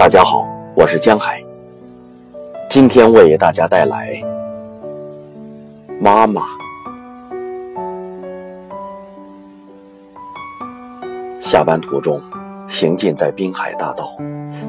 [0.00, 1.44] 大家好，我是江海。
[2.70, 4.14] 今天为大家带来
[6.00, 6.40] 《妈妈》。
[11.38, 12.18] 下班途中，
[12.66, 14.16] 行进在滨海大道，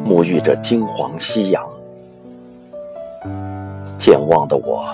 [0.06, 1.66] 沐浴着金黄夕阳。
[3.98, 4.86] 健忘的我，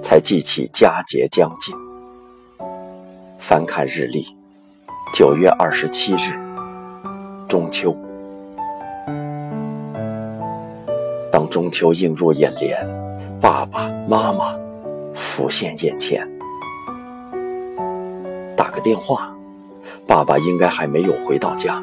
[0.00, 1.74] 才记起佳节将近。
[3.36, 4.24] 翻看日历，
[5.12, 6.38] 九月二十七日，
[7.48, 7.92] 中秋。
[11.52, 12.82] 中秋映入眼帘，
[13.38, 14.56] 爸爸妈妈
[15.12, 16.26] 浮现眼前。
[18.56, 19.30] 打个电话，
[20.06, 21.82] 爸爸应该还没有回到家。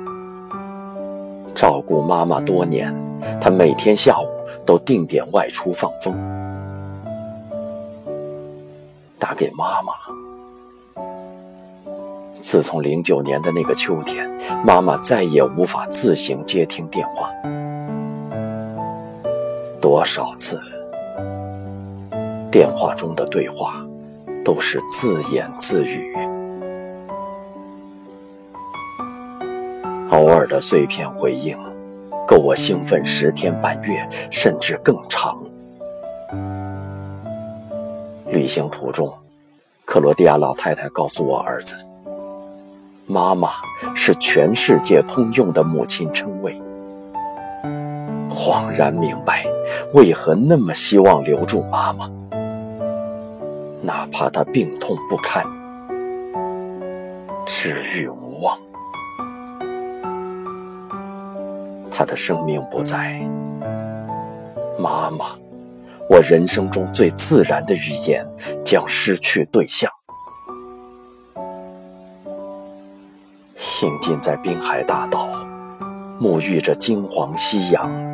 [1.54, 2.92] 照顾妈妈多年，
[3.40, 4.26] 他每天下午
[4.66, 6.18] 都定点外出放风。
[9.20, 9.94] 打给妈妈。
[12.42, 14.28] 自从零九年的那个秋天，
[14.66, 17.30] 妈妈再也无法自行接听电话。
[19.82, 20.60] 多少次，
[22.52, 23.86] 电话中的对话
[24.44, 26.14] 都是自言自语，
[30.10, 31.58] 偶尔的碎片回应，
[32.28, 35.40] 够我兴奋十天半月，甚至更长。
[38.28, 39.12] 旅行途中，
[39.86, 41.74] 克罗地亚老太太告诉我儿子
[43.08, 43.50] ：“妈妈
[43.96, 46.62] 是全世界通用的母亲称谓。”
[48.30, 49.44] 恍然明白，
[49.94, 52.10] 为何那么希望留住妈妈，
[53.82, 55.46] 哪怕她病痛不堪，
[57.46, 58.58] 治愈无望，
[61.90, 63.20] 她的生命不在，
[64.78, 65.32] 妈妈，
[66.10, 68.26] 我人生中最自然的语言
[68.64, 69.92] 将失去对象。
[73.56, 75.28] 行进在滨海大道，
[76.20, 78.09] 沐浴着金黄夕阳。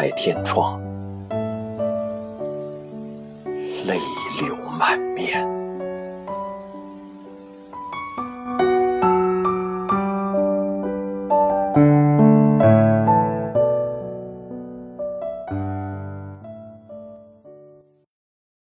[0.00, 0.80] 开天窗，
[3.84, 3.98] 泪
[4.40, 5.47] 流满面。